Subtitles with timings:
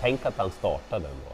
[0.00, 1.30] Tänk att han startade ändå.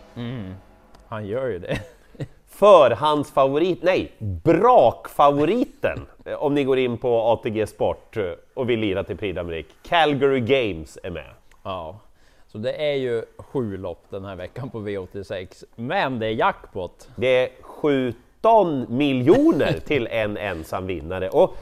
[1.08, 1.80] Han gör ju det.
[2.49, 8.25] Förhandsfavorit, nej, brakfavoriten eh, om ni går in på ATG Sport eh,
[8.55, 9.73] och vill lira till Prix d'Amérique.
[9.82, 11.30] Calgary Games är med.
[11.62, 12.00] Ja,
[12.46, 17.08] så det är ju sju lopp den här veckan på V86, men det är jackpot.
[17.16, 21.28] Det är 17 miljoner till en ensam vinnare.
[21.28, 21.56] Och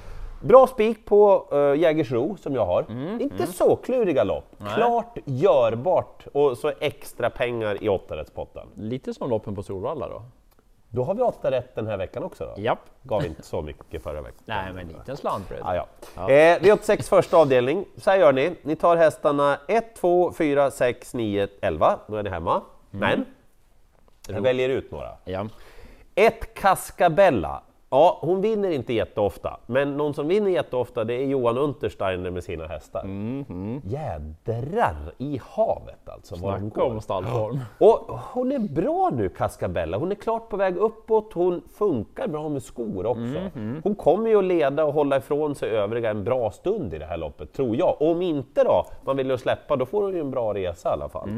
[0.44, 2.86] bra spik på uh, Jägersro som jag har.
[3.20, 4.44] Inte så kluriga lopp.
[4.74, 8.66] Klart görbart och så extra pengar i åttarättspotten.
[8.74, 10.22] Lite som loppen på Solvalla då.
[10.94, 12.62] Då har vi åtta rätt den här veckan också då.
[12.62, 12.78] Japp.
[13.02, 14.42] Gav inte så mycket förra veckan.
[14.44, 15.74] Nej, men liten slant blev det.
[15.74, 16.30] Ja, ja.
[16.30, 18.56] Eh, V86 första avdelning, så här gör ni.
[18.62, 21.98] Ni tar hästarna 1, 2, 4, 6, 9, 11.
[22.06, 22.62] Då är ni hemma.
[22.90, 23.24] Men,
[24.28, 25.10] jag väljer ut några.
[25.24, 25.48] Ja.
[26.14, 27.62] Ett Cascabella.
[27.94, 32.44] Ja, hon vinner inte jätteofta, men någon som vinner jätteofta det är Johan Untersteiner med
[32.44, 33.04] sina hästar.
[33.84, 37.60] Jädrar i havet alltså Snacka om stallform.
[37.78, 39.98] Och hon är bra nu, Cascabella.
[39.98, 41.32] Hon är klart på väg uppåt.
[41.32, 43.60] Hon funkar bra med skor också.
[43.82, 47.06] Hon kommer ju att leda och hålla ifrån sig övriga en bra stund i det
[47.06, 48.02] här loppet, tror jag.
[48.02, 50.88] Och om inte då, man vill ju släppa, då får hon ju en bra resa
[50.88, 51.28] i alla fall.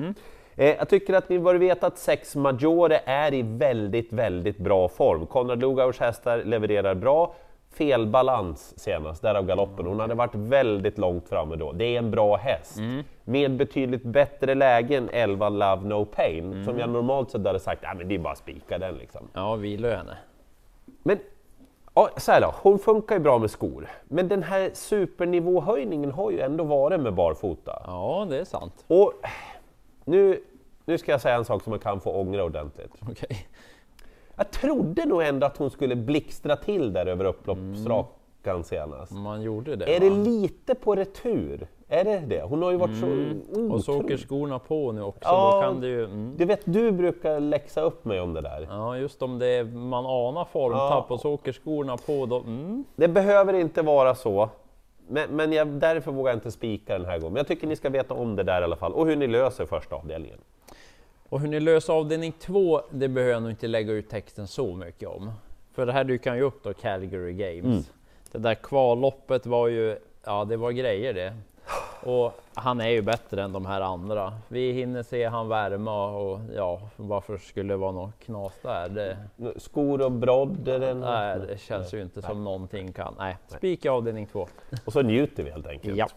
[0.56, 4.88] Eh, jag tycker att ni bör veta att Sex Maggiore är i väldigt, väldigt bra
[4.88, 5.26] form.
[5.26, 7.34] Konrad Lugauers hästar levererar bra.
[7.74, 9.86] Fel balans senast, därav galoppen.
[9.86, 11.72] Hon hade varit väldigt långt framme då.
[11.72, 12.76] Det är en bra häst.
[13.24, 17.82] Med betydligt bättre läge än 11 Love No Pain, som jag normalt sett hade sagt,
[17.82, 19.28] "Nej, men det är bara att spika den liksom.
[19.34, 20.16] Ja, vila henne.
[21.02, 21.18] Men
[21.94, 23.88] ja, så här då, hon funkar ju bra med skor.
[24.08, 27.82] Men den här supernivåhöjningen har ju ändå varit med barfota.
[27.86, 28.84] Ja, det är sant.
[28.86, 29.12] Och
[30.06, 30.40] nu,
[30.84, 32.92] nu ska jag säga en sak som man kan få ångra ordentligt.
[33.10, 33.46] Okej.
[34.36, 39.12] Jag trodde nog ändå att hon skulle blixtra till där över upploppsrakan senast.
[39.12, 39.96] Man gjorde det.
[39.96, 40.16] Är det va?
[40.16, 41.66] lite på retur?
[41.88, 42.42] Är det det?
[42.42, 45.54] Hon har ju varit så Och så åker skorna på nu också, Ja.
[45.54, 46.04] då kan det ju...
[46.04, 46.34] Mm.
[46.36, 48.66] Du vet, du brukar läxa upp mig om det där.
[48.70, 51.14] Ja, just om det är, man anar formtapp Ja.
[51.14, 52.38] och så åker skorna på, då...
[52.38, 52.84] Mm.
[52.96, 54.48] Det behöver inte vara så.
[55.08, 57.32] Men, men jag, därför vågar jag inte spika den här gången.
[57.32, 59.26] Men jag tycker ni ska veta om det där i alla fall och hur ni
[59.26, 60.38] löser första avdelningen.
[61.28, 64.74] Och hur ni löser avdelning två, det behöver jag nog inte lägga ut texten så
[64.74, 65.32] mycket om.
[65.72, 67.64] För det här dyker ju upp då, Calgary Games.
[67.64, 67.82] Mm.
[68.32, 71.36] Det där kvalloppet var ju, ja det var grejer det.
[72.06, 74.32] Och han är ju bättre än de här andra.
[74.48, 78.88] Vi hinner se han värma och ja, varför skulle det vara något knas där?
[78.88, 79.16] Det,
[79.56, 81.00] Skor och brodd är den.
[81.00, 83.14] nej, det känns ju inte som någonting kan.
[83.18, 84.48] Nej, spika avdelning två.
[84.84, 85.96] Och så njuter vi helt enkelt.
[85.96, 86.08] Ja.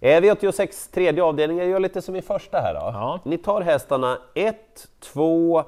[0.00, 2.80] Eh, V86 tredje avdelning, jag gör lite som i första här då.
[2.80, 3.20] Ja.
[3.24, 4.56] Ni tar hästarna 1,
[5.00, 5.64] 2,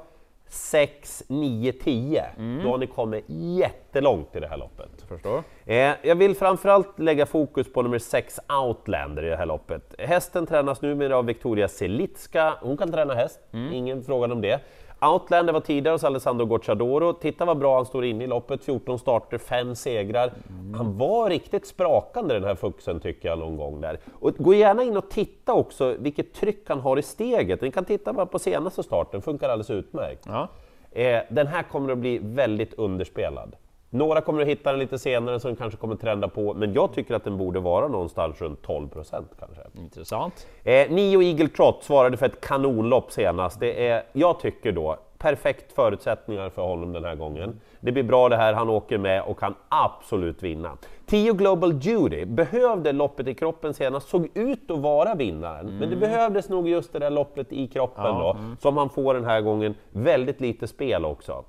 [0.48, 2.24] 6, 9, 10.
[2.62, 4.97] Då har ni kommit jättelångt i det här loppet.
[5.08, 5.42] Förstår?
[5.66, 9.94] Eh, jag vill framförallt lägga fokus på nummer 6 Outlander i det här loppet.
[9.98, 12.54] Hästen tränas numera av Victoria Selitska.
[12.60, 14.60] Hon kan träna häst, ingen fråga om det.
[15.00, 17.12] Outlander var tidigare hos Alessandro Gocciadoro.
[17.12, 20.32] Titta vad bra han står inne i loppet, 14 starter, 5 segrar.
[20.76, 23.98] Han var riktigt sprakande den här fuxen tycker jag någon gång där.
[24.20, 27.60] Och gå gärna in och titta också vilket tryck han har i steget.
[27.60, 30.26] Ni kan titta bara på senaste starten, funkar alldeles utmärkt.
[30.26, 30.48] Ja.
[30.92, 33.56] Eh, den här kommer att bli väldigt underspelad.
[33.90, 37.14] Några kommer att hitta den lite senare som kanske kommer trenda på, men jag tycker
[37.14, 39.62] att den borde vara någonstans runt 12 procent kanske.
[39.78, 40.46] Intressant.
[40.64, 43.60] Eh, Nio Eagle Trot svarade för ett kanonlopp senast.
[43.60, 47.60] Det är, jag tycker då, perfekt förutsättningar för honom den här gången.
[47.80, 50.70] Det blir bra det här, han åker med och kan absolut vinna.
[51.06, 55.96] 10 Global Duty behövde loppet i kroppen senast, såg ut att vara vinnaren, men det
[55.96, 59.40] behövdes nog just det där loppet i kroppen Ja, då, som han får den här
[59.40, 59.74] gången.
[59.90, 61.44] Väldigt lite spel också.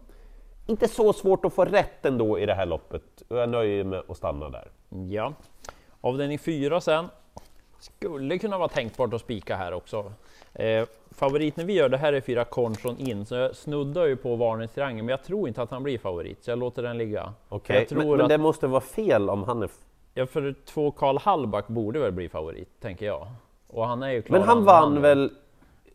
[0.69, 4.00] Inte så svårt att få rätt ändå i det här loppet, och jag nöjer mig
[4.00, 4.68] med att stanna där.
[5.09, 5.34] Ja.
[6.02, 7.09] Avdelning fyra sen.
[7.80, 10.12] Skulle kunna vara tänkbart att spika här också.
[10.53, 14.35] Eh, favoriten vi gör, det här är fyra Conchon in, så jag snuddar ju på
[14.35, 17.34] varningstriangeln, men jag tror inte att han blir favorit, så jag låter den ligga.
[17.50, 19.69] Okej, tror men, men att, det måste vara fel om han är...
[20.13, 23.28] ja, för två Karl Hallback borde väl bli favorit, tänker jag.
[23.68, 25.31] Och han är ju klar Men han vann hand väl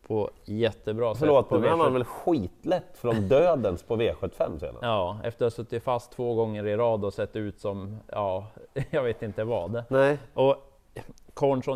[0.07, 1.19] på jättebra sätt.
[1.19, 1.83] Förlåt, men han V75.
[1.83, 4.79] var väl skitlätt från dödens på V75 senast?
[4.81, 8.47] Ja, efter att ha suttit fast två gånger i rad och sett ut som, ja,
[8.89, 9.83] jag vet inte vad.
[9.89, 10.17] Nej.
[10.33, 10.55] Och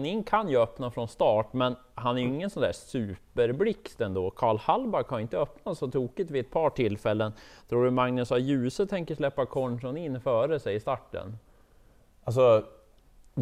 [0.05, 4.29] In kan ju öppna från start, men han är ju ingen sån där superblixt ändå.
[4.31, 7.33] Karl Hallback har inte öppnat så tokigt vid ett par tillfällen.
[7.69, 8.37] Tror du Magnus A.
[8.37, 11.37] Djuse tänker släppa Conchon In före sig i starten?
[12.23, 12.63] Alltså,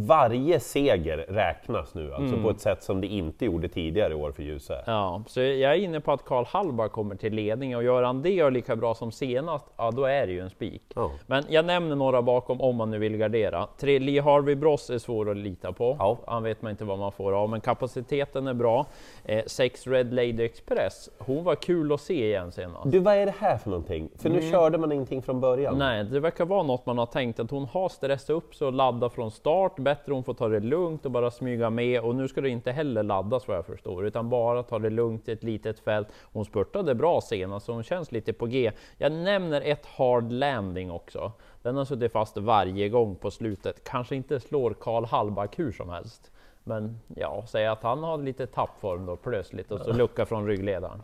[0.06, 4.32] varje seger räknas nu, alltså på ett sätt som det inte gjorde tidigare i år
[4.32, 4.84] för Ljuse.
[4.86, 8.22] Ja, så jag är inne på att Karl Hallberg kommer till ledning och gör han
[8.22, 10.82] det och lika bra som senast, ja då är det ju en spik.
[10.96, 11.12] Ja.
[11.28, 13.68] Men jag nämner några bakom om man nu vill gardera.
[13.78, 15.96] Tre Lee Harvey Bross är svår att lita på.
[16.00, 16.18] Ja.
[16.28, 18.86] Han vet man inte vad man får av, men kapaciteten är bra.
[19.26, 22.92] Eh, sex Red Lady Express, hon var kul att se igen senast.
[22.92, 24.10] Du, vad är det här för någonting?
[24.16, 25.78] För nu körde man ingenting från början.
[25.78, 28.74] Nej, det verkar vara något man har tänkt att hon har stressat upp sig och
[28.74, 29.80] laddat från start.
[29.88, 32.02] Bättre hon får ta det lugnt och bara smyga med.
[32.02, 35.30] Och nu ska det inte heller laddas vad jag förstår, utan bara ta det lugnt
[35.30, 36.08] i ett litet fält.
[36.34, 38.72] Hon spurtade bra senast, så hon känns lite på G.
[38.98, 41.32] Jag nämner ett hard landing också.
[41.62, 43.84] Den har suttit fast varje gång på slutet.
[43.84, 46.32] Kanske inte slår Karl Hallback hur som helst.
[46.64, 51.04] Men ja, säg att han har lite tappform då plötsligt och så lucka från ryggledaren.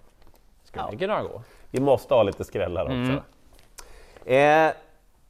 [0.64, 1.42] Skulle det kunna gå.
[1.72, 3.22] Vi måste ha lite skrällar också.
[4.26, 4.70] Mm.
[4.70, 4.74] Eh,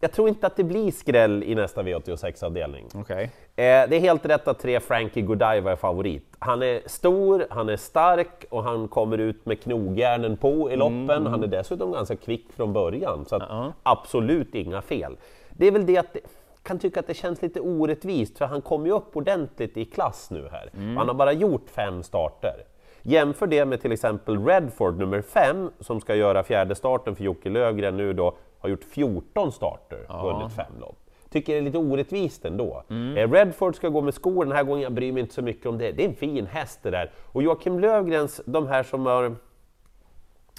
[0.04, 2.86] jag tror inte att det blir skräll i nästa V86-avdelning.
[2.96, 3.24] Okej.
[3.24, 6.36] Eh, det är helt rätt att tre Frankie Godiva är favorit.
[6.40, 11.28] Han är stor, han är stark och han kommer ut med knogjärnen på i loppen.
[11.28, 13.74] Han är dessutom ganska kvick från början, så att Ja.
[13.84, 15.18] absolut inga fel.
[15.52, 16.20] Det är väl det att det,
[16.64, 20.32] kan tycka att det känns lite orättvist, för han kom ju upp ordentligt i klass
[20.32, 20.70] nu här.
[20.98, 22.56] Han har bara gjort fem starter.
[23.02, 27.50] Jämför det med till exempel Redford nummer 5 som ska göra fjärde starten för Jocke
[27.50, 30.98] Lövgren nu då, har gjort 14 starter och vunnit fem lopp.
[31.30, 32.84] Tycker det är lite orättvist ändå.
[33.18, 35.66] Eh, Redford ska gå med skor den här gången, jag bryr mig inte så mycket
[35.66, 35.92] om det.
[35.92, 37.12] Det är en fin häst det där.
[37.32, 39.36] Och Joakim Lövgrens, de här som har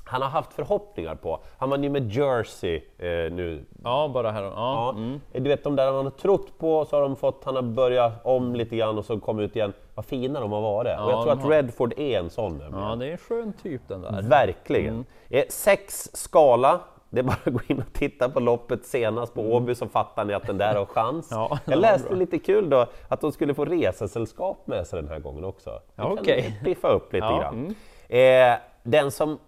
[0.07, 1.41] han har haft förhoppningar på.
[1.59, 4.43] Han vann ju med Jersey eh, nu Ja, bara här.
[4.43, 4.95] Ja.
[5.33, 7.63] Ja, Du vet de där man har trott på, så har de fått, han har
[7.63, 9.73] börjat om lite grann och så kommit ut igen.
[9.95, 11.01] Vad fina de har varit.
[11.01, 12.63] och jag tror att har- Redford är en sån.
[12.73, 14.23] ja, det är en skön typ den där.
[14.23, 15.05] Verkligen.
[15.31, 16.81] Eh, sex skala.
[17.15, 20.25] Det är bara att gå in och titta på loppet senast på Åby så fattar
[20.25, 21.29] ni att den där har chans.
[21.31, 25.19] Ja, jag läste lite kul då att de skulle få resesällskap med sig den här
[25.19, 25.71] gången också.
[25.71, 26.61] Det Ja, kan okej.
[26.65, 27.75] piffa upp lite Ja, grann.
[28.09, 29.39] Eh, den som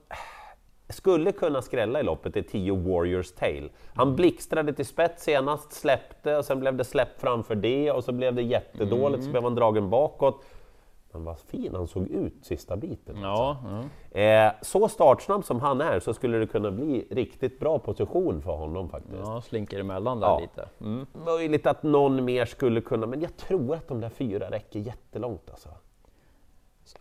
[0.89, 3.69] skulle kunna skrälla i loppet är 10 Warriors Tale.
[3.95, 8.13] Han blixtrade till spets senast, släppte och sen blev det släpp framför det och så
[8.13, 9.23] blev det jättedåligt, Mm.
[9.25, 10.45] så blev han dragen bakåt.
[11.17, 13.17] Men vad fin han såg ut sista biten.
[13.23, 13.57] Ja,
[14.13, 14.21] ja.
[14.21, 18.53] Eh, så startsnabb som han är så skulle det kunna bli riktigt bra position för
[18.57, 19.23] honom faktiskt.
[19.25, 20.39] ja, slinker emellan där Ja.
[20.41, 20.69] lite.
[20.81, 21.07] Mm.
[21.27, 25.51] Möjligt att någon mer skulle kunna, men jag tror att de där fyra räcker jättelångt
[25.51, 25.69] alltså.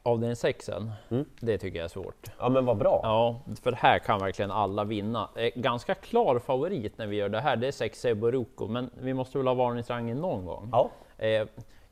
[0.03, 1.25] Av den sexen, Mm.
[1.39, 2.31] det tycker jag är svårt.
[2.39, 2.99] Ja men vad bra.
[3.03, 5.29] Ja, för här kan verkligen alla vinna.
[5.35, 9.13] Eh, Ganska klar favorit när vi gör det här, det är sex Seboruco, men vi
[9.13, 10.69] måste väl ha varningsrangen någon gång.
[10.71, 10.89] Ja.
[11.25, 11.47] Eh,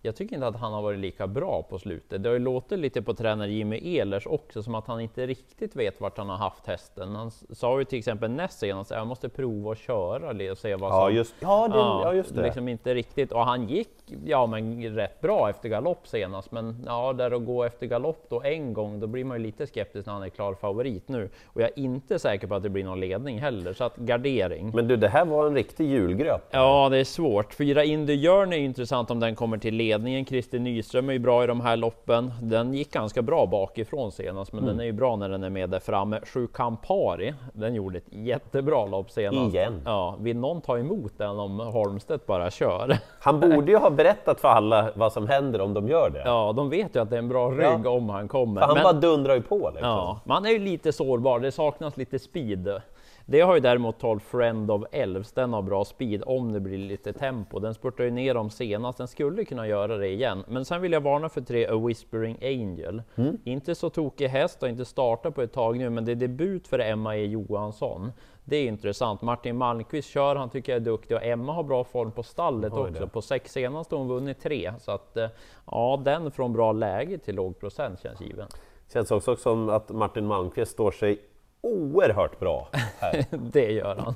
[0.06, 2.24] jag tycker inte att han har varit lika bra på slutet.
[2.24, 5.76] Det har ju låtit lite på tränare Jimmy Ehlers också som att han inte riktigt
[5.76, 7.16] vet vart han har haft hästen.
[7.16, 10.92] Han sa ju till exempel näst senast jag måste prova att köra och se vad
[10.92, 11.16] Ja, som...
[11.16, 12.42] just, ja, det, ja, just det.
[12.42, 13.32] Liksom inte riktigt.
[13.32, 13.90] Och han gick
[14.26, 16.52] ja, men rätt bra efter galopp senast.
[16.52, 19.68] Men ja, där att gå efter galopp då en gång, då blir man ju lite
[19.68, 21.30] skeptisk när han är klar favorit nu.
[21.46, 24.72] Och jag är inte säker på att det blir någon ledning heller, så att gardering.
[24.76, 26.48] Men du, det här var en riktig julgröt.
[26.52, 27.54] Ja, det är svårt.
[27.54, 30.26] Fyra Indy Journey är intressant om den kommer till ledningen.
[30.26, 32.34] Christer Nyström är ju bra i de här loppen.
[32.42, 35.70] Den gick ganska bra bakifrån senast, men den är ju bra när den är med
[35.70, 36.20] där framme.
[36.26, 39.56] Sju Campari, den gjorde ett jättebra lopp senast.
[39.56, 39.82] Igen.
[39.86, 42.98] Ja, vill någon ta emot den om Holmstedt bara kör?
[43.20, 46.22] Han borde ju ha berättat för alla vad som händer om de gör det.
[46.26, 47.90] Ja, de vet ju att det är en bra rygg Ja.
[47.90, 48.62] om han kommer.
[48.62, 49.90] För han Men- bara dundrar ju på liksom.
[49.90, 52.82] Ja, man är ju lite sårbar, det saknas lite speed.
[53.26, 56.78] Det har ju däremot 12 Friend of Elves, den har bra speed om det blir
[56.78, 57.60] lite tempo.
[57.60, 60.44] Den spurtar ju ner dem senast, den skulle kunna göra det igen.
[60.48, 63.02] Men sen vill jag varna för tre A Whispering Angel.
[63.44, 66.68] Inte så tokig häst, har inte startat på ett tag nu, men det är debut
[66.68, 68.12] för Emma E Johansson.
[68.46, 69.22] Det är intressant.
[69.22, 72.74] Martin Malmqvist kör, han tycker jag är duktig och Emma har bra form på stallet
[72.74, 72.94] ju också.
[72.94, 73.08] det.
[73.08, 75.28] På sex senast har hon vunnit tre, så att eh,
[75.72, 78.48] ja, den från bra läge till låg procent känns given.
[78.94, 81.22] Känns också som att Martin Malmqvist står sig
[81.64, 82.68] oerhört bra
[83.30, 84.16] det gör han.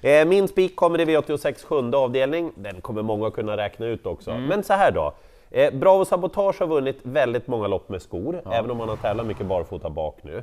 [0.00, 2.52] Eh, Min spik kommer i V86 sjunde avdelning.
[2.54, 4.30] Den kommer många kunna räkna ut också.
[4.30, 4.44] Mm.
[4.46, 5.12] Men så här då.
[5.50, 9.26] Eh, Bravo Sabotage har vunnit väldigt många lopp med skor, även om han har tävlat
[9.26, 10.42] mycket barfota bak nu.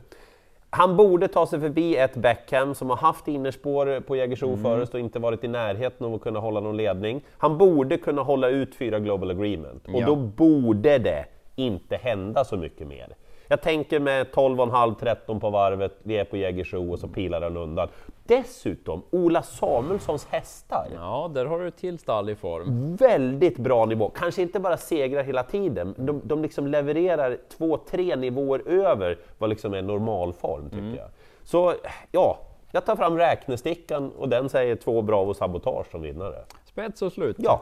[0.69, 4.63] Han borde ta sig förbi ett Beckham som har haft innerspår på Jägersro Mm.
[4.63, 7.21] förut och inte varit i närheten av att kunna hålla någon ledning.
[7.37, 10.05] Han borde kunna hålla ut fyra Global Agreement och Ja.
[10.05, 13.07] då borde det inte hända så mycket mer.
[13.51, 17.89] Jag tänker med 12,5-13 på varvet, vi är på Jägersro och så pilar han undan.
[18.23, 20.87] Dessutom, Ola Samuelssons hästar.
[20.95, 22.95] Ja, där har du till stall i form.
[22.95, 28.15] Väldigt bra nivå, kanske inte bara segrar hela tiden, de, de liksom levererar två, tre
[28.15, 31.09] nivåer över vad liksom är normalform tycker jag.
[31.43, 31.73] Så
[32.11, 32.39] ja,
[32.71, 36.43] jag tar fram räknestickan och den säger två Bravo Sabotage som vinnare.
[36.65, 37.35] Spets och slut.
[37.39, 37.61] Ja,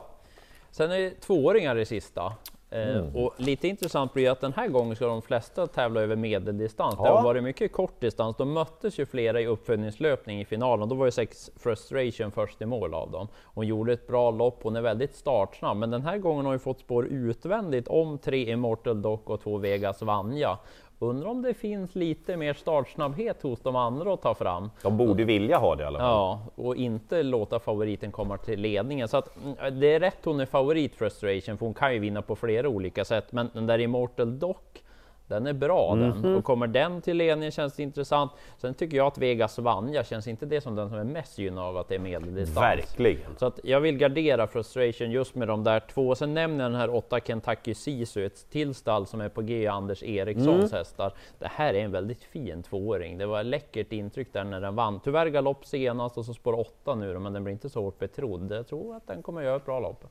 [0.71, 2.33] Sen är det tvååringar i sista.
[2.69, 3.15] Eh, Mm.
[3.15, 6.95] Och lite intressant blir att den här gången ska de flesta tävla över medeldistans.
[6.95, 7.15] Det Ja.
[7.17, 8.35] har varit mycket kort distans.
[8.37, 10.89] De möttes ju flera i uppföljningslöpning i finalen.
[10.89, 13.27] Då var ju sex Frustration först i mål av dem.
[13.43, 14.59] Hon gjorde ett bra lopp.
[14.63, 18.51] Hon är väldigt startsnabb, men den här gången har hon fått spår utvändigt om tre
[18.51, 20.57] Immortal Dock och två Vegas Vanja.
[20.99, 24.71] Undrar om det finns lite mer startsnabbhet hos de andra att ta fram.
[24.81, 26.07] De borde vilja ha det i alla fall.
[26.07, 29.07] Ja, och inte låta favoriten komma till ledningen.
[29.07, 32.21] Så att, mm, det är rätt hon är favorit Frustration, för hon kan ju vinna
[32.21, 33.31] på flera olika sätt.
[33.31, 34.83] Men den där Immortal Dock,
[35.27, 36.21] den är bra Mhm.
[36.21, 36.35] den.
[36.35, 38.31] Och kommer den till ledningen känns det intressant.
[38.57, 41.63] Sen tycker jag att Vegas Vanja känns inte det som den som är mest gynnad
[41.65, 42.57] av att det är medeldistans.
[42.57, 43.37] Verkligen.
[43.37, 46.15] Så att jag vill gardera Frustration just med de där två.
[46.15, 49.67] Sen nämner jag den här 8 Kentucky Sisu, ett till stall som är på G,
[49.67, 51.13] Anders Erikssons hästar.
[51.39, 53.17] Det här är en väldigt fin tvååring.
[53.17, 54.99] Det var ett läckert intryck där när den vann.
[55.03, 57.99] Tyvärr galopp senast och så spår 8 nu då, men den blir inte så hårt
[57.99, 58.51] betrodd.
[58.51, 60.03] Jag tror att den kommer göra ett bra lopp.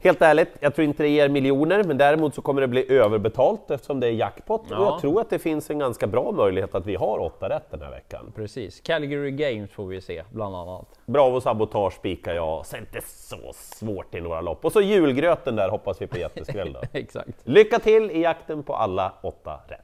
[0.00, 3.70] Helt ärligt, jag tror inte det ger miljoner, men däremot så kommer det bli överbetalt
[3.70, 4.60] eftersom det är jackpot.
[4.60, 4.84] Och Ja.
[4.84, 7.82] jag tror att det finns en ganska bra möjlighet att vi har åtta rätt den
[7.82, 8.32] här veckan.
[8.36, 8.80] Precis.
[8.80, 10.86] Calgary Games får vi se bland annat.
[11.06, 14.64] Bravo Sabotage spikar jag, så inte så svårt i några lopp.
[14.64, 16.80] Och så julgröten där hoppas vi på jätteskräll då.
[16.98, 17.30] Exakt.
[17.44, 19.80] Lycka till i jakten på alla åtta rätt!